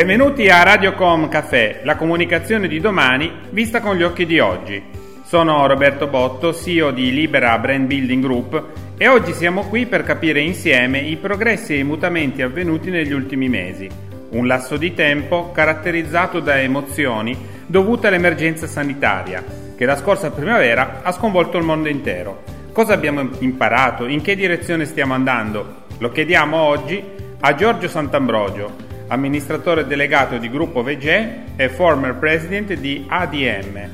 [0.00, 4.82] Benvenuti a Radiocom Café, la comunicazione di domani vista con gli occhi di oggi.
[5.26, 8.64] Sono Roberto Botto, CEO di Libera Brand Building Group
[8.96, 13.50] e oggi siamo qui per capire insieme i progressi e i mutamenti avvenuti negli ultimi
[13.50, 13.90] mesi.
[14.30, 17.36] Un lasso di tempo caratterizzato da emozioni
[17.66, 19.44] dovute all'emergenza sanitaria
[19.76, 22.42] che la scorsa primavera ha sconvolto il mondo intero.
[22.72, 24.06] Cosa abbiamo imparato?
[24.06, 25.82] In che direzione stiamo andando?
[25.98, 27.04] Lo chiediamo oggi
[27.40, 33.88] a Giorgio Sant'Ambrogio, amministratore delegato di Gruppo VGE e former president di ADM,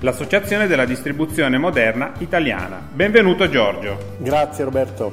[0.00, 2.80] l'associazione della distribuzione moderna italiana.
[2.90, 4.16] Benvenuto Giorgio.
[4.18, 5.12] Grazie Roberto.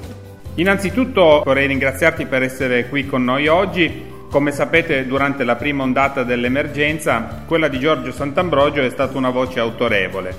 [0.55, 4.09] Innanzitutto vorrei ringraziarti per essere qui con noi oggi.
[4.29, 9.59] Come sapete, durante la prima ondata dell'emergenza, quella di Giorgio Sant'Ambrogio è stata una voce
[9.59, 10.33] autorevole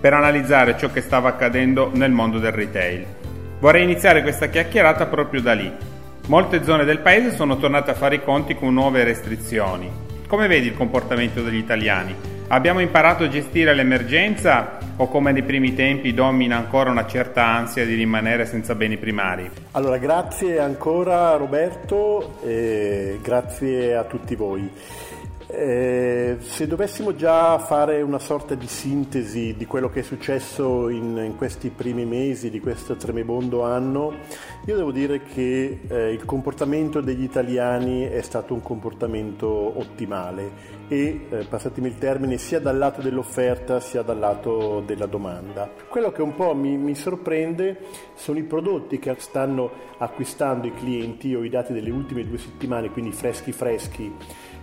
[0.00, 3.04] per analizzare ciò che stava accadendo nel mondo del retail.
[3.60, 5.72] Vorrei iniziare questa chiacchierata proprio da lì.
[6.28, 9.90] Molte zone del paese sono tornate a fare i conti con nuove restrizioni.
[10.26, 12.14] Come vedi il comportamento degli italiani?
[12.48, 17.86] Abbiamo imparato a gestire l'emergenza o come nei primi tempi domina ancora una certa ansia
[17.86, 19.50] di rimanere senza beni primari?
[19.70, 24.70] Allora, grazie ancora Roberto e grazie a tutti voi.
[25.50, 31.16] Eh, se dovessimo già fare una sorta di sintesi di quello che è successo in,
[31.24, 34.12] in questi primi mesi di questo tremebondo anno,
[34.66, 41.26] io devo dire che eh, il comportamento degli italiani è stato un comportamento ottimale e,
[41.30, 45.70] eh, passatemi il termine, sia dal lato dell'offerta sia dal lato della domanda.
[45.88, 47.78] Quello che un po' mi, mi sorprende
[48.14, 52.90] sono i prodotti che stanno acquistando i clienti, ho i dati delle ultime due settimane,
[52.90, 54.12] quindi freschi freschi,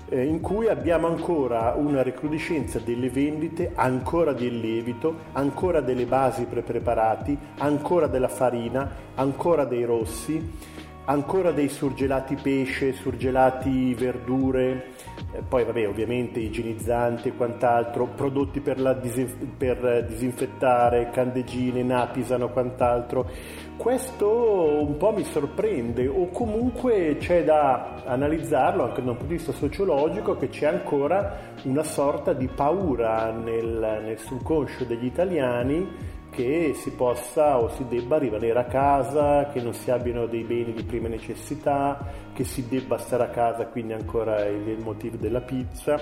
[0.09, 6.45] eh, in cui abbiamo ancora una recrudescenza delle vendite, ancora del lievito, ancora delle basi
[6.45, 14.91] pre-preparati, ancora della farina, ancora dei rossi, ancora dei surgelati pesce, surgelati verdure,
[15.33, 23.29] eh, poi vabbè ovviamente igienizzanti e quant'altro, prodotti per, disinf- per disinfettare, candeggine, napisano, quant'altro.
[23.77, 29.37] Questo un po' mi sorprende o comunque c'è da analizzarlo anche da un punto di
[29.37, 36.73] vista sociologico che c'è ancora una sorta di paura nel, nel subconscio degli italiani che
[36.75, 40.83] si possa o si debba rimanere a casa, che non si abbiano dei beni di
[40.83, 41.97] prima necessità,
[42.33, 45.97] che si debba stare a casa, quindi ancora il, motivo della pizza.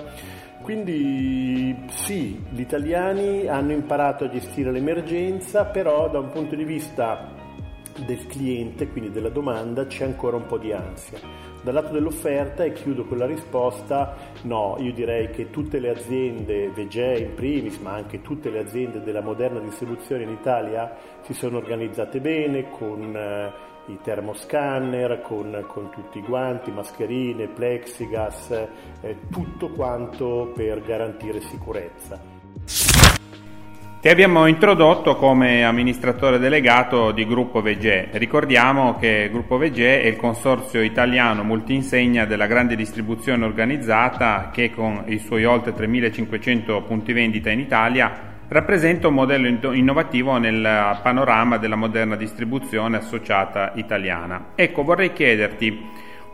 [0.61, 7.42] Quindi sì, gli italiani hanno imparato a gestire l'emergenza, però da un punto di vista
[8.05, 11.19] del cliente, quindi della domanda, c'è ancora un po' di ansia.
[11.61, 16.69] Dal lato dell'offerta, e chiudo con la risposta, no, io direi che tutte le aziende,
[16.69, 21.57] VGE in primis, ma anche tutte le aziende della moderna distribuzione in Italia si sono
[21.57, 23.51] organizzate bene con eh,
[23.91, 28.51] i termoscanner, con, con, tutti i guanti, mascherine, plexigas,
[29.01, 32.19] eh, tutto quanto per garantire sicurezza.
[34.03, 38.09] Ti abbiamo introdotto come amministratore delegato di Gruppo VG.
[38.11, 45.05] Ricordiamo che Gruppo VG è il consorzio italiano multinsegna della grande distribuzione organizzata che con
[45.05, 48.11] i suoi oltre 3500 punti vendita in Italia
[48.49, 54.47] rappresenta un modello innovativo nel panorama della moderna distribuzione associata italiana.
[54.55, 55.81] Ecco, vorrei chiederti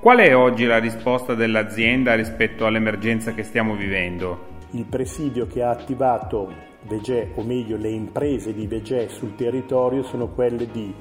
[0.02, 4.58] qual è oggi la risposta dell'azienda rispetto all'emergenza che stiamo vivendo?
[4.72, 10.30] Il presidio che ha attivato Vegè, o meglio le imprese di Vegè sul territorio sono
[10.30, 10.94] quelle di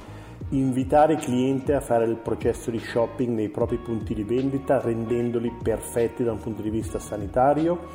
[0.50, 5.52] invitare il cliente a fare il processo di shopping nei propri punti di vendita rendendoli
[5.62, 7.90] perfetti da un punto di vista sanitario,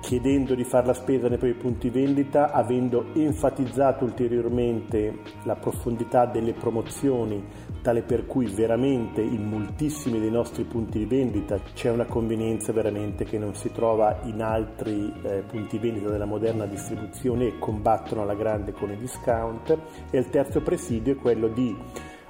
[0.00, 6.54] chiedendo di fare la spesa nei propri punti vendita, avendo enfatizzato ulteriormente la profondità delle
[6.54, 7.44] promozioni
[7.86, 13.22] tale per cui veramente in moltissimi dei nostri punti di vendita c'è una convenienza veramente
[13.24, 18.34] che non si trova in altri eh, punti vendita della moderna distribuzione e combattono alla
[18.34, 19.78] grande con i discount.
[20.10, 21.76] E il terzo presidio è quello di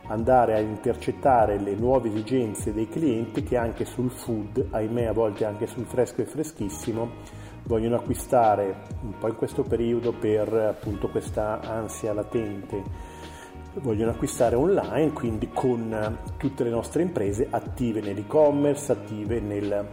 [0.08, 5.46] andare a intercettare le nuove esigenze dei clienti che anche sul food, ahimè a volte
[5.46, 7.12] anche sul fresco e freschissimo,
[7.62, 13.15] vogliono acquistare un po' in questo periodo per appunto questa ansia latente
[13.80, 19.86] vogliono acquistare online, quindi con eh, tutte le nostre imprese attive nell'e-commerce, attive nel,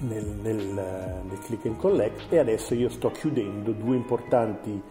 [0.00, 4.82] nel, nel, nel click and collect e adesso io sto chiudendo due importanti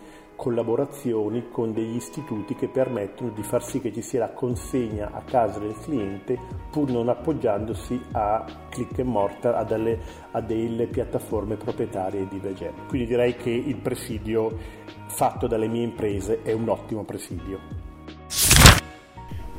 [0.41, 5.21] collaborazioni con degli istituti che permettono di far sì che ci sia la consegna a
[5.21, 6.35] casa del cliente
[6.71, 9.99] pur non appoggiandosi a click and mortar, a delle,
[10.31, 12.87] a delle piattaforme proprietarie di VG.
[12.87, 14.57] Quindi direi che il presidio
[15.09, 17.80] fatto dalle mie imprese è un ottimo presidio.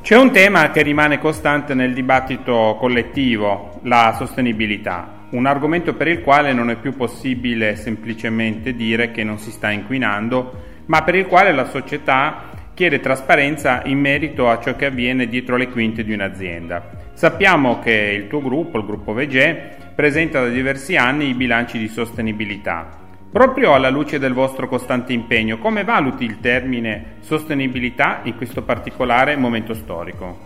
[0.03, 5.27] C'è un tema che rimane costante nel dibattito collettivo, la sostenibilità.
[5.29, 9.71] un argomento per il quale non è più possibile semplicemente dire che non si sta
[9.71, 15.29] inquinando, ma per il quale la società chiede trasparenza in merito a ciò che avviene
[15.29, 16.89] dietro le quinte di un'azienda.
[17.13, 21.87] Sappiamo che il tuo gruppo, il gruppo VG, presenta da diversi anni i bilanci di
[21.87, 23.02] sostenibilità.
[23.33, 29.35] Proprio alla luce del vostro costante impegno, come valuti il termine sostenibilità in questo particolare
[29.35, 30.37] momento storico?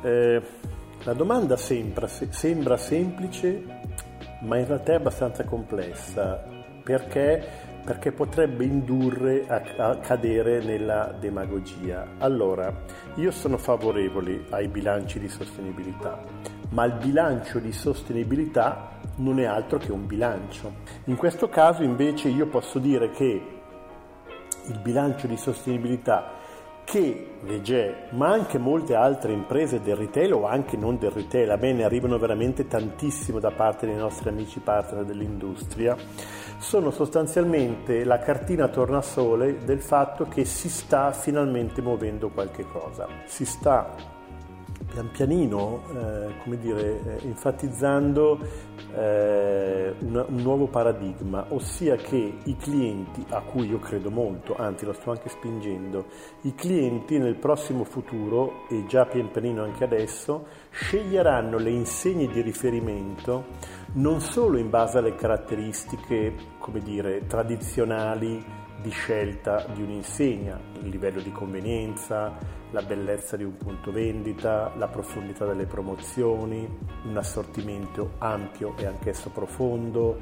[0.00, 0.40] Eh,
[1.02, 3.62] la domanda sembra, sembra semplice,
[4.40, 6.42] ma in realtà è abbastanza complessa,
[6.82, 12.14] perché perché potrebbe indurre a, a, cadere nella demagogia.
[12.16, 12.72] Allora,
[13.16, 16.24] io sono favorevole ai bilanci di sostenibilità,
[16.70, 20.72] ma il bilancio di sostenibilità non è altro che un bilancio.
[21.04, 23.42] In questo caso invece io posso dire che
[24.66, 26.42] il bilancio di sostenibilità
[26.84, 31.56] che Vegè, ma anche molte altre imprese del retail o anche non del retail, a
[31.56, 35.96] me ne arrivano veramente tantissimo da parte dei nostri amici partner dell'industria,
[36.58, 43.06] sono sostanzialmente la cartina tornasole del fatto che si sta finalmente muovendo qualche cosa.
[43.26, 44.13] Si sta
[44.94, 48.38] pian pianino, eh, come dire, eh, enfatizzando
[48.94, 54.84] eh, una, un nuovo paradigma, ossia che i clienti, a cui io credo molto, anzi
[54.84, 56.06] lo sto anche spingendo,
[56.42, 62.40] i clienti nel prossimo futuro, e già pian pianino anche adesso, sceglieranno le insegne di
[62.40, 63.46] riferimento
[63.94, 71.22] non solo in base alle caratteristiche, come dire, tradizionali di scelta di un'insegna, il livello
[71.22, 72.36] di convenienza,
[72.70, 76.68] la bellezza di un punto vendita, la profondità delle promozioni,
[77.04, 80.20] un assortimento ampio e anch'esso profondo,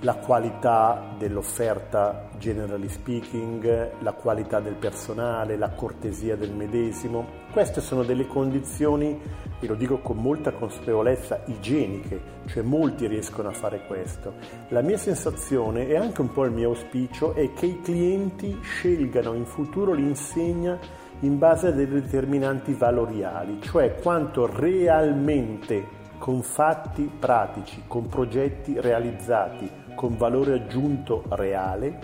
[0.00, 7.26] la qualità dell'offerta generally speaking, la qualità del personale, la cortesia del medesimo.
[7.50, 9.20] Queste sono delle condizioni,
[9.58, 14.34] e lo dico con molta consapevolezza, igieniche, cioè molti riescono a fare questo.
[14.68, 19.34] La mia sensazione e anche un po' il mio auspicio è che i clienti scelgano
[19.34, 20.78] in futuro l'insegna
[21.20, 29.86] in base a delle determinanti valoriali, cioè quanto realmente con fatti pratici, con progetti realizzati,
[29.98, 31.98] con valore aggiunto reale,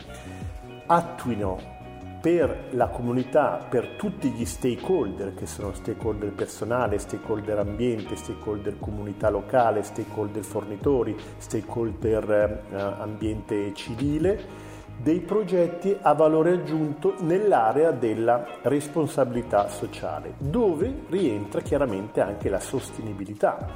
[0.86, 1.72] attuino
[2.20, 9.30] per la comunità, per tutti gli stakeholder, che sono stakeholder personale, stakeholder ambiente, stakeholder comunità
[9.30, 19.68] locale, stakeholder fornitori, stakeholder eh, ambiente civile, dei progetti a valore aggiunto nell'area della responsabilità
[19.68, 23.68] sociale, dove rientra chiaramente anche la sostenibilità.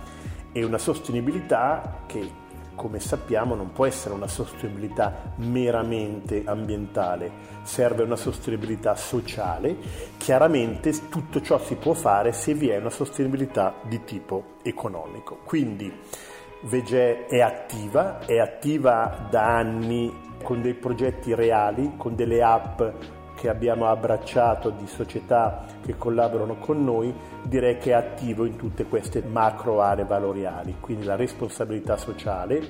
[0.51, 2.47] E una sostenibilità che
[2.79, 7.31] come sappiamo non può essere una sostenibilità meramente ambientale,
[7.63, 9.77] serve una sostenibilità sociale.
[10.17, 15.41] Chiaramente tutto ciò si può fare se vi è una sostenibilità di tipo economico.
[15.45, 15.93] Quindi
[16.63, 22.81] Vege è attiva, è attiva da anni con dei progetti reali, con delle app
[23.39, 27.15] che abbiamo abbracciato di società che collaborano con noi,
[27.45, 32.61] direi che è attivo in tutte queste macro aree valoriali, quindi la responsabilità sociale,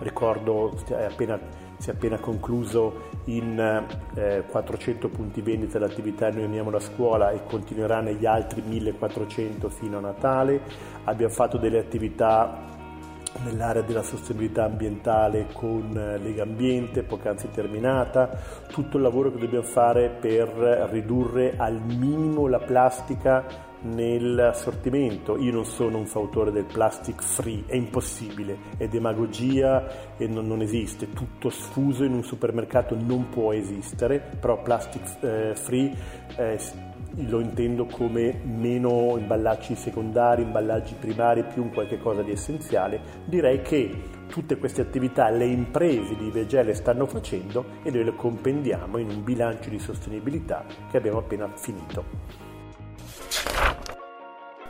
[0.00, 1.38] ricordo appena,
[1.78, 3.56] si è appena concluso in
[4.14, 9.98] eh, 400 punti vendita l'attività Noi Uniamo la Scuola e continuerà negli altri 1400 fino
[9.98, 10.60] a Natale,
[11.04, 12.74] abbiamo fatto delle attività
[13.44, 18.30] nell'area della sostenibilità ambientale con eh, Lega Ambiente, poc'anzi terminata,
[18.68, 20.48] tutto il lavoro che dobbiamo fare per
[20.90, 23.44] ridurre al minimo la plastica
[23.82, 25.36] nell'assortimento.
[25.38, 30.60] Io non sono un fautore del plastic free, è impossibile, è demagogia e non, non
[30.60, 31.12] esiste.
[31.12, 35.92] Tutto sfuso in un supermercato non può esistere, però plastic eh, free
[36.36, 36.58] eh,
[37.24, 43.00] lo intendo come meno imballaggi secondari, imballaggi primari, più un qualche cosa di essenziale.
[43.24, 48.98] Direi che tutte queste attività le imprese di Vegele stanno facendo e noi le compendiamo
[48.98, 52.45] in un bilancio di sostenibilità che abbiamo appena finito.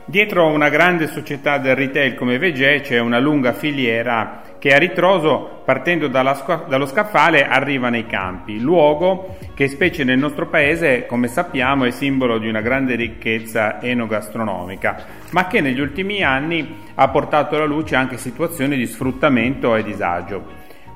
[0.09, 5.63] Dietro una grande società del retail come Vegè c'è una lunga filiera che a ritroso,
[5.65, 11.83] partendo dalla, dallo scaffale, arriva nei campi, luogo che specie nel nostro paese, come sappiamo,
[11.83, 14.95] è simbolo di una grande ricchezza enogastronomica,
[15.31, 20.45] ma che negli ultimi anni ha portato alla luce anche situazioni di sfruttamento e disagio.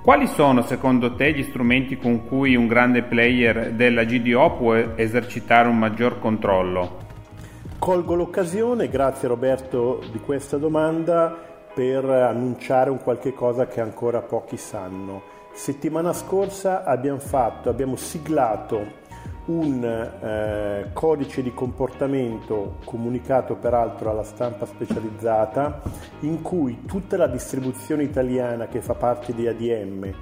[0.01, 5.67] Quali sono secondo te gli strumenti con cui un grande player della GDO può esercitare
[5.67, 7.00] un maggior controllo?
[7.81, 11.35] Colgo l'occasione, grazie Roberto di questa domanda,
[11.73, 15.23] per annunciare un qualche cosa che ancora pochi sanno.
[15.51, 18.85] Settimana scorsa abbiamo fatto, abbiamo siglato
[19.45, 25.81] un eh, codice di comportamento comunicato peraltro alla stampa specializzata
[26.19, 30.13] in cui tutta la distribuzione italiana che fa parte di ADM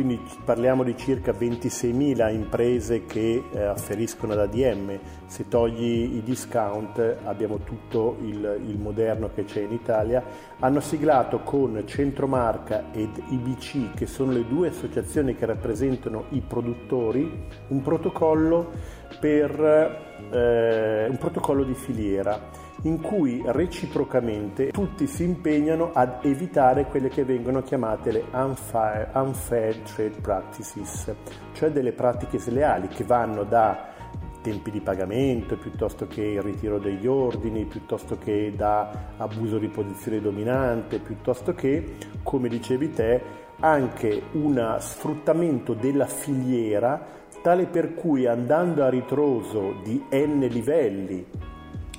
[0.00, 7.18] quindi parliamo di circa 26.000 imprese che eh, afferiscono ad ADM, se togli i discount
[7.24, 10.24] abbiamo tutto il, il, moderno che c'è in Italia,
[10.60, 17.46] hanno siglato con Centromarca ed IBC, che sono le due associazioni che rappresentano i produttori,
[17.68, 18.70] un protocollo,
[19.20, 19.60] per,
[20.30, 27.24] eh, un protocollo di filiera in cui reciprocamente tutti si impegnano ad evitare quelle che
[27.24, 31.14] vengono chiamate le unfair, unfair trade practices,
[31.52, 33.88] cioè delle pratiche sleali che vanno da
[34.42, 40.20] tempi di pagamento piuttosto che il ritiro degli ordini, piuttosto che da abuso di posizione
[40.20, 43.22] dominante, piuttosto che, come dicevi te,
[43.60, 51.26] anche un sfruttamento della filiera tale per cui andando a ritroso di n livelli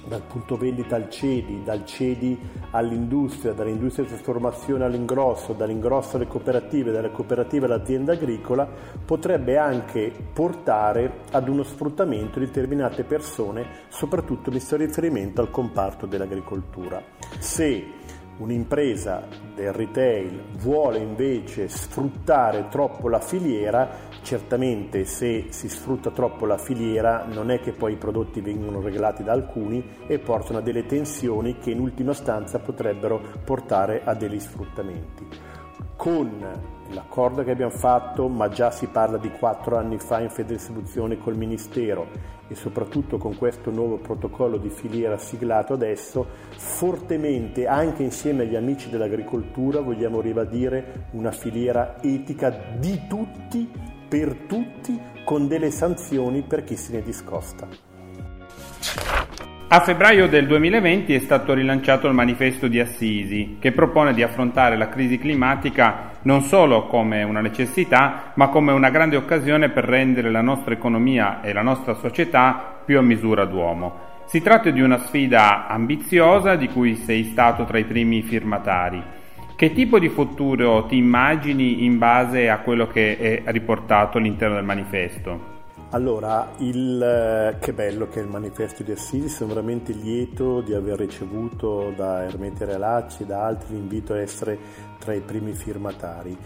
[0.05, 2.39] dal punto vendita al CEDI, dal CEDI
[2.71, 8.67] all'industria, dall'industria di trasformazione all'ingrosso, dall'ingrosso alle cooperative, dalle cooperative all'azienda agricola,
[9.05, 16.05] potrebbe anche portare ad uno sfruttamento di determinate persone, soprattutto mi sto riferimento al comparto
[16.05, 17.01] dell'agricoltura.
[17.39, 17.99] Se
[18.41, 26.57] un'impresa del retail vuole invece sfruttare troppo la filiera, certamente se si sfrutta troppo la
[26.57, 30.85] filiera non è che poi i prodotti vengono regalati da alcuni e portano a delle
[30.85, 35.27] tensioni che in ultima stanza potrebbero portare a degli sfruttamenti.
[36.01, 36.41] Con
[36.93, 41.37] l'accordo che abbiamo fatto, ma già si parla di quattro anni fa in fedistribuzione col
[41.37, 42.07] Ministero
[42.47, 46.25] e soprattutto con questo nuovo protocollo di filiera siglato adesso,
[46.57, 53.69] fortemente anche insieme agli amici dell'agricoltura vogliamo ribadire una filiera etica di tutti,
[54.09, 57.67] per tutti, con delle sanzioni per chi se ne discosta.
[59.73, 64.75] A febbraio del 2020 è stato rilanciato il manifesto di Assisi, che propone di affrontare
[64.75, 70.29] la crisi climatica non solo come una necessità, ma come una grande occasione per rendere
[70.29, 74.25] la nostra economia e la nostra società più a misura d'uomo.
[74.25, 79.01] Si tratta di una sfida ambiziosa di cui sei stato tra i primi firmatari.
[79.55, 84.65] Che tipo di futuro ti immagini in base a quello che è riportato all'interno del
[84.65, 85.50] manifesto?
[85.93, 90.73] Allora, il, eh, che bello che è il manifesto di Assisi, sono veramente lieto di
[90.73, 94.57] aver ricevuto da Ermete Relacci e da altri l'invito a essere
[94.99, 96.37] tra i primi firmatari.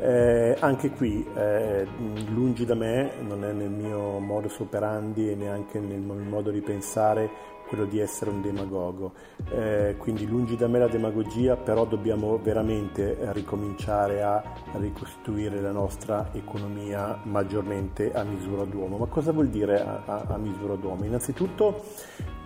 [0.00, 1.86] Eh, anche qui, eh,
[2.32, 6.60] lungi da me, non è nel mio modus operandi e neanche nel mio modo di
[6.60, 7.30] pensare
[7.68, 9.12] quello di essere un demagogo.
[9.50, 14.42] Eh, quindi lungi da me la demagogia, però dobbiamo veramente ricominciare a
[14.78, 18.96] ricostituire la nostra economia maggiormente a misura d'uomo.
[18.96, 21.04] Ma cosa vuol dire a, a, a misura d'uomo?
[21.04, 21.84] Innanzitutto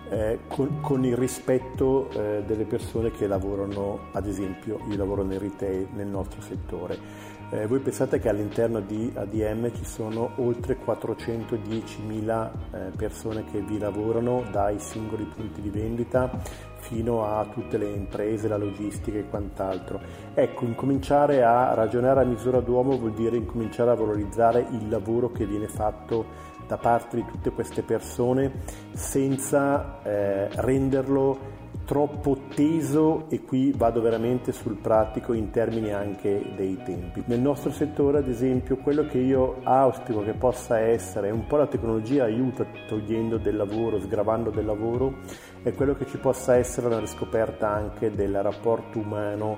[0.09, 5.39] eh, con, con, il rispetto eh, delle persone che lavorano, ad esempio io lavoro nel
[5.39, 7.31] retail nel nostro settore.
[7.53, 13.77] Eh, voi pensate che all'interno di ADM ci sono oltre 410.000 eh, persone che vi
[13.77, 16.31] lavorano dai singoli punti di vendita
[16.79, 20.01] fino a tutte le imprese, la logistica e quant'altro.
[20.33, 25.45] Ecco, incominciare a ragionare a misura d'uomo vuol dire incominciare a valorizzare il lavoro che
[25.45, 26.25] viene fatto
[26.65, 28.61] da parte di tutte queste persone
[28.93, 36.81] senza eh, renderlo troppo teso e qui vado veramente sul pratico in termini anche dei
[36.83, 37.23] tempi.
[37.25, 41.67] Nel nostro settore ad esempio quello che io auspico che possa essere, un po' la
[41.67, 45.15] tecnologia aiuta togliendo del lavoro, sgravando del lavoro,
[45.61, 49.57] è quello che ci possa essere una riscoperta anche del rapporto umano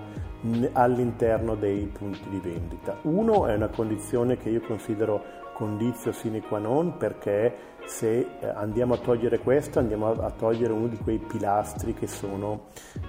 [0.73, 2.97] all'interno dei punti di vendita.
[3.03, 8.95] Uno è una condizione che io considero condizio sine qua non perché se eh, andiamo
[8.95, 12.65] a togliere questo andiamo a, togliere uno di quei pilastri che sono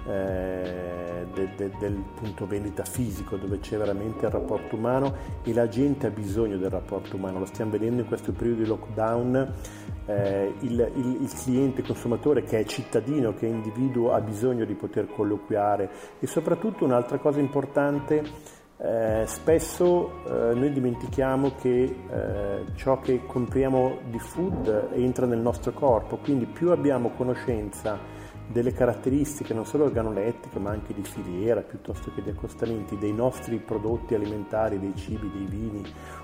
[0.07, 5.13] eh, de, de, del punto vendita fisico dove c'è veramente il rapporto umano
[5.43, 8.67] e la gente ha bisogno del rapporto umano, lo stiamo vedendo in questo periodo di
[8.67, 9.53] lockdown,
[10.05, 14.73] eh, il, il, il cliente consumatore che è cittadino, che è individuo ha bisogno di
[14.73, 15.89] poter colloquiare.
[16.19, 18.23] E soprattutto un'altra cosa importante
[18.79, 25.71] eh, spesso eh, noi dimentichiamo che eh, ciò che compriamo di food entra nel nostro
[25.71, 27.97] corpo, quindi più abbiamo conoscenza
[28.51, 33.57] delle caratteristiche non solo organolettiche ma anche di filiera piuttosto che di accostamenti dei nostri
[33.57, 35.83] prodotti alimentari, dei cibi, dei vini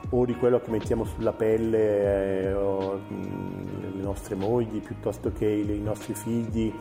[0.10, 5.32] o di quello che mettiamo sulla pelle eh, o, mh, mm, le nostre mogli piuttosto
[5.32, 6.74] che i, i nostri figli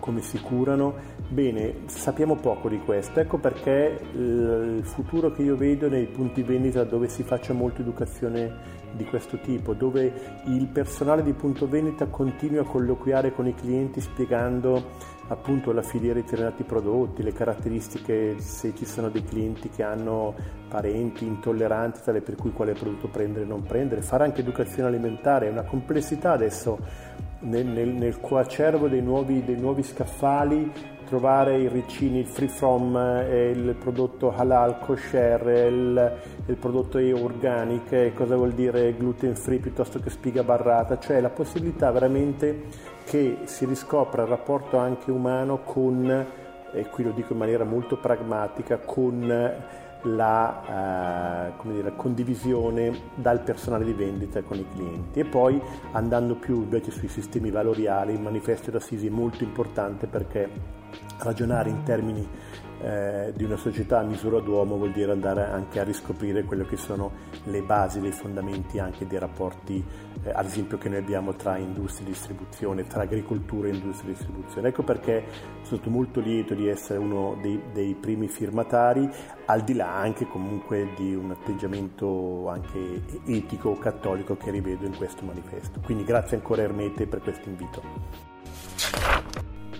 [0.00, 0.94] come si curano.
[1.28, 6.84] Bene, sappiamo poco di questo, ecco perché il futuro che io vedo nei punti vendita
[6.84, 10.12] dove si faccia molta educazione di questo tipo, dove
[10.44, 16.14] il personale di punto vendita continua a colloquiare con i clienti spiegando appunto la filiera
[16.14, 20.34] di determinati prodotti, le caratteristiche, se ci sono dei clienti che hanno
[20.68, 25.46] parenti intolleranti, tale per cui quale prodotto prendere e non prendere, fare anche educazione alimentare,
[25.46, 26.78] è una complessità adesso
[27.40, 32.94] nel, nel, nel coacervo dei nuovi, dei nuovi scaffali trovare i ricini, il free from,
[32.96, 40.00] eh, il prodotto halal, kosher, il, il prodotto organic, cosa vuol dire gluten free piuttosto
[40.00, 42.64] che spiga barrata, cioè la possibilità veramente
[43.04, 46.26] che si riscopra il rapporto anche umano con,
[46.72, 49.54] e qui lo dico in maniera molto pragmatica, con
[50.02, 55.20] la eh, dire, condivisione dal personale di vendita con i clienti.
[55.20, 55.60] E poi
[55.92, 60.50] andando più invece sui sistemi valoriali il manifesto d'Assisi è molto importante perché
[61.18, 62.26] ragionare in termini
[62.80, 66.76] eh, di una società a misura d'uomo vuol dire andare anche a riscoprire quelle che
[66.76, 67.10] sono
[67.44, 69.84] le basi, dei fondamenti anche dei rapporti,
[70.22, 74.14] eh, ad esempio che noi abbiamo tra industria e distribuzione, tra agricoltura e industria e
[74.14, 74.68] distribuzione.
[74.68, 75.24] Ecco perché
[75.62, 79.08] sono molto lieto di essere uno dei, dei primi firmatari,
[79.46, 85.24] al di là anche comunque di un atteggiamento anche etico, cattolico che rivedo in questo
[85.24, 85.80] manifesto.
[85.84, 88.27] Quindi grazie ancora Ermete per questo invito.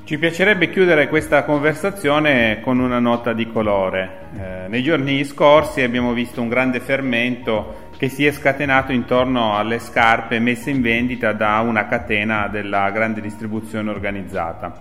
[0.09, 4.29] Ci piacerebbe chiudere questa conversazione con una nota di colore.
[4.39, 9.79] Eh, nei giorni scorsi abbiamo visto un grande fermento che si è scatenato intorno alle
[9.79, 14.81] scarpe messe in vendita da una catena della grande distribuzione organizzata.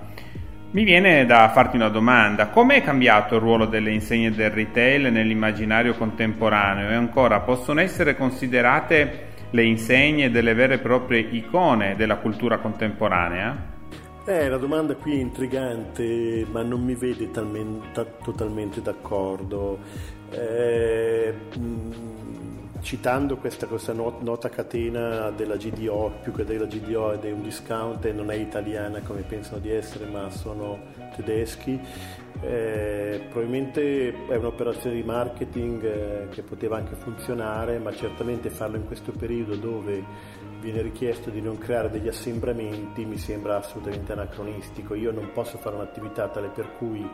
[0.72, 5.12] Mi viene da farti una domanda, come è cambiato il ruolo delle insegne del retail
[5.12, 12.16] nell'immaginario contemporaneo e ancora possono essere considerate le insegne delle vere e proprie icone della
[12.16, 13.76] cultura contemporanea?
[14.30, 19.80] Eh, la domanda qui è intrigante, ma non mi vede talmente, totalmente d'accordo.
[20.32, 21.34] Eh,
[22.82, 28.06] citando questa, questa, nota catena della GDO, più che della GDO ed è un discount
[28.12, 30.78] non è italiana come pensano di essere, ma sono
[31.16, 31.80] tedeschi,
[32.42, 38.86] eh, probabilmente è un'operazione di marketing eh, che poteva anche funzionare, ma certamente farlo in
[38.86, 40.04] questo periodo dove
[40.60, 44.94] viene richiesto di non creare degli assembramenti mi sembra assolutamente anacronistico.
[44.94, 47.08] Io non posso fare un'attività tale per cui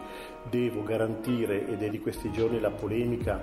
[0.49, 3.41] devo garantire, ed è di questi giorni la polemica,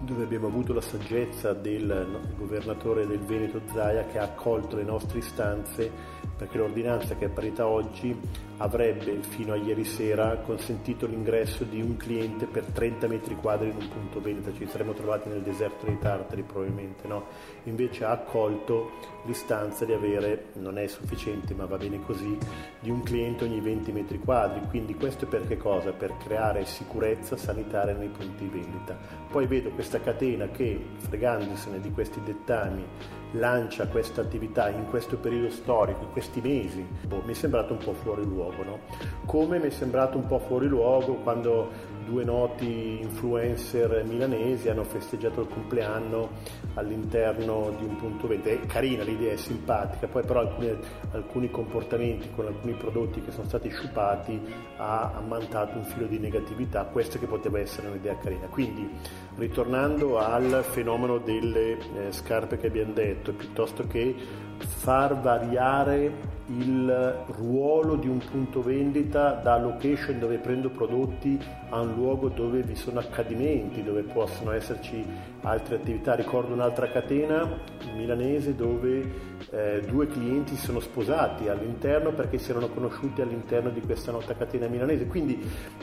[0.00, 5.18] dove abbiamo avuto la saggezza del governatore del Veneto Zaia che ha accolto le nostre
[5.18, 5.90] istanze
[6.36, 8.16] perché l'ordinanza che è parita oggi
[8.58, 13.76] avrebbe fino a ieri sera consentito l'ingresso di un cliente per 30 metri quadri in
[13.76, 17.26] un punto vendita, ci saremmo trovati nel deserto dei Tartari probabilmente, no?
[17.64, 18.92] invece ha accolto
[19.24, 22.36] l'istanza di avere, non è sufficiente ma va bene così,
[22.80, 25.92] di un cliente ogni 20 metri quadri, quindi questo per che cosa?
[25.92, 28.96] Per creare sicurezza sanitaria nei punti vendita.
[29.30, 32.84] Poi vedo questa catena che, fregandosene di questi dettami,
[33.32, 37.78] lancia questa attività in questo periodo storico, in questi mesi, boh, mi è sembrato un
[37.78, 38.45] po' fuori luogo.
[38.64, 38.78] No?
[39.26, 45.40] Come mi è sembrato un po' fuori luogo quando due noti influencer milanesi hanno festeggiato
[45.40, 46.28] il compleanno
[46.74, 48.50] all'interno di un punto vendita.
[48.50, 50.76] È carina l'idea, è simpatica, poi però alcuni,
[51.10, 54.40] alcuni comportamenti con alcuni prodotti che sono stati sciupati
[54.76, 58.46] ha ammantato un filo di negatività, questa che poteva essere un'idea carina.
[58.46, 58.88] Quindi
[59.36, 64.14] ritornando al fenomeno delle eh, scarpe che abbiamo detto, piuttosto che
[64.58, 71.38] far variare il ruolo di un punto vendita da location dove prendo prodotti
[71.70, 75.04] a un luogo dove vi sono accadimenti, dove possono esserci
[75.42, 76.14] altre attività.
[76.14, 77.58] Ricordo un'altra catena
[77.94, 83.80] milanese dove eh, due clienti si sono sposati all'interno perché si erano conosciuti all'interno di
[83.80, 85.06] questa nota catena milanese.
[85.06, 85.38] Quindi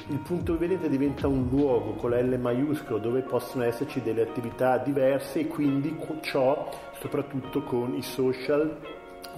[0.09, 4.77] il punto vendita diventa un luogo con la L maiuscolo dove possono esserci delle attività
[4.77, 8.77] diverse e quindi ciò soprattutto con i social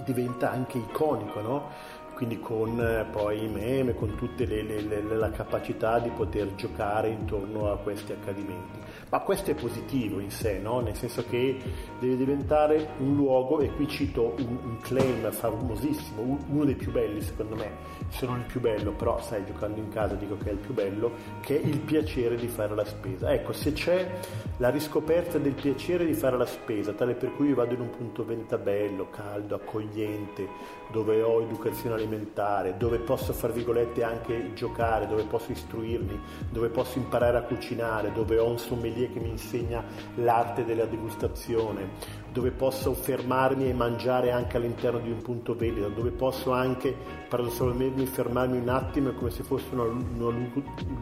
[0.04, 1.70] diventa anche iconico, no?
[2.16, 7.76] Quindi con eh, poi i meme, con tutta la capacità di poter giocare intorno a
[7.76, 8.78] questi accadimenti.
[9.10, 10.80] Ma questo è positivo in sé, no?
[10.80, 11.58] nel senso che
[12.00, 17.20] deve diventare un luogo, e qui cito un, un claim famosissimo, uno dei più belli
[17.20, 17.70] secondo me,
[18.08, 20.72] se non il più bello, però sai, giocando in casa dico che è il più
[20.72, 23.30] bello, che è il piacere di fare la spesa.
[23.30, 24.18] Ecco, se c'è
[24.56, 28.24] la riscoperta del piacere di fare la spesa, tale per cui vado in un punto
[28.24, 30.48] venta bello, caldo, accogliente,
[30.90, 36.20] dove ho educazione alimentare, dove posso, fra virgolette, anche giocare, dove posso istruirmi,
[36.50, 39.82] dove posso imparare a cucinare, dove ho un sommelier che mi insegna
[40.16, 46.10] l'arte della degustazione, dove posso fermarmi e mangiare anche all'interno di un punto vendita, dove
[46.10, 46.94] posso anche
[47.30, 50.36] paradossalmente fermarmi un attimo come se fosse una, una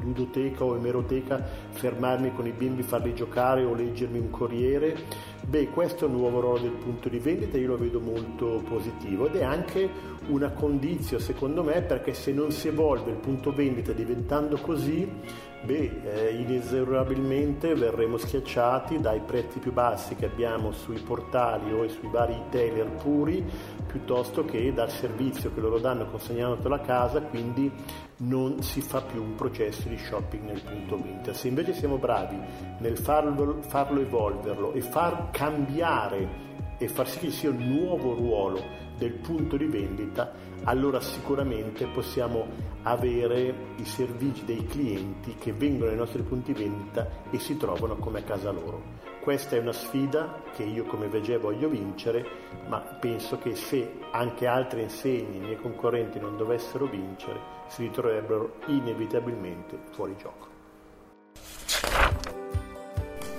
[0.00, 4.96] ludoteca o emeroteca, fermarmi con i bimbi, farli giocare o leggermi un corriere.
[5.44, 9.26] Beh, questo è un nuovo ruolo del punto di vendita, io lo vedo molto positivo
[9.26, 9.90] ed è anche
[10.28, 15.10] una condizione secondo me perché se non si evolve il punto vendita diventando così
[15.64, 22.08] Beh, eh, inesorabilmente verremo schiacciati dai prezzi più bassi che abbiamo sui portali o sui
[22.08, 23.42] vari retailer puri,
[23.86, 27.72] piuttosto che dal servizio che loro danno consegnando la casa, quindi
[28.18, 31.32] non si fa più un processo di shopping nel punto vendita.
[31.32, 32.38] Se invece siamo bravi
[32.80, 38.83] nel farlo, farlo evolverlo e far cambiare e far sì che sia un nuovo ruolo
[38.96, 40.32] del punto di vendita,
[40.64, 42.46] allora sicuramente possiamo
[42.82, 48.20] avere i servizi dei clienti che vengono ai nostri punti vendita e si trovano come
[48.20, 49.02] a casa loro.
[49.20, 52.26] Questa è una sfida che io come VG voglio vincere,
[52.68, 58.56] ma penso che se anche altre insegne, i miei concorrenti non dovessero vincere, si ritroverebbero
[58.66, 60.52] inevitabilmente fuori gioco.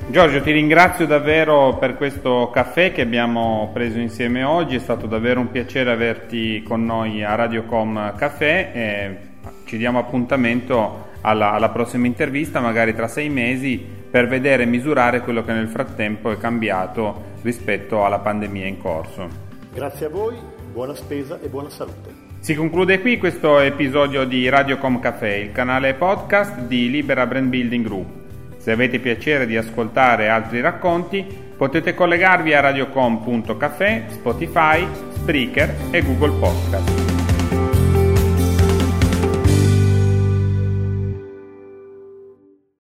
[0.07, 5.39] Giorgio, ti ringrazio davvero per questo caffè che abbiamo preso insieme oggi, è stato davvero
[5.39, 9.17] un piacere averti con noi a Radiocom Caffè e
[9.65, 15.21] ci diamo appuntamento alla, alla prossima intervista, magari tra sei mesi, per vedere e misurare
[15.21, 19.27] quello che nel frattempo è cambiato rispetto alla pandemia in corso.
[19.73, 20.35] Grazie a voi,
[20.71, 22.13] buona spesa e buona salute.
[22.39, 27.83] Si conclude qui questo episodio di Radiocom Caffè, il canale podcast di Libera Brand Building
[27.83, 28.24] Group.
[28.65, 31.23] Se avete piacere di ascoltare altri racconti,
[31.55, 37.04] potete collegarvi a radiocom.caffè, Spotify, Spreaker e Google Podcast.